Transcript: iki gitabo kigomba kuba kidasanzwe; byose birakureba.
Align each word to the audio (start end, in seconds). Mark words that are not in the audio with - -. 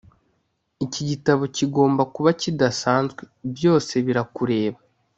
iki 0.85 1.01
gitabo 1.09 1.41
kigomba 1.55 2.03
kuba 2.13 2.29
kidasanzwe; 2.41 3.21
byose 3.53 3.93
birakureba. 4.05 4.79